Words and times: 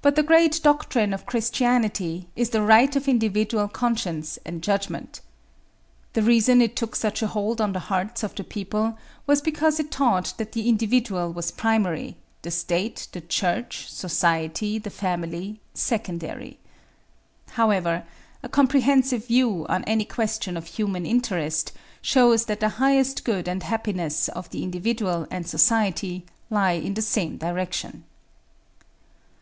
But 0.00 0.16
the 0.16 0.22
great 0.22 0.60
doctrine 0.62 1.12
of 1.12 1.24
Christianity 1.26 2.28
is 2.36 2.50
the 2.50 2.62
right 2.62 2.94
of 2.94 3.08
individual 3.08 3.68
conscience 3.68 4.38
and 4.44 4.62
judgment. 4.62 5.20
The 6.14 6.22
reason 6.22 6.60
it 6.60 6.76
took 6.76 6.96
such 6.96 7.22
a 7.22 7.26
hold 7.28 7.60
on 7.60 7.72
the 7.72 7.78
hearts 7.90 8.22
of 8.22 8.34
the 8.34 8.44
people 8.44 8.98
was 9.26 9.40
because 9.42 9.78
it 9.78 9.90
taught 9.90 10.34
that 10.38 10.52
the 10.52 10.68
individual 10.68 11.32
was 11.32 11.50
primary; 11.50 12.16
the 12.40 12.50
State, 12.50 13.08
the 13.12 13.20
Church, 13.22 13.90
society, 13.90 14.78
the 14.78 14.90
family, 14.90 15.60
secondary. 15.74 16.58
However, 17.50 18.04
a 18.42 18.48
comprehensive 18.48 19.26
view 19.26 19.64
of 19.66 19.84
any 19.86 20.04
question 20.06 20.56
of 20.56 20.66
human 20.66 21.04
interest, 21.06 21.72
shows 22.02 22.46
that 22.46 22.60
the 22.60 22.70
highest 22.80 23.24
good 23.24 23.46
and 23.46 23.62
happiness 23.62 24.28
of 24.28 24.48
the 24.50 24.62
individual 24.62 25.26
and 25.30 25.46
society 25.46 26.24
lie 26.48 26.72
in 26.72 26.94
the 26.94 27.02
same 27.02 27.36
direction. 27.36 28.04